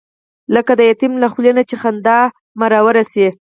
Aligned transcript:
لکه 0.55 0.71
د 0.75 0.81
یتیم 0.89 1.13
له 1.23 1.27
خولې 1.33 1.51
نه 1.57 1.63
چې 1.69 1.75
خندا 1.81 2.19
مروره 2.59 3.03
شي. 3.11 3.27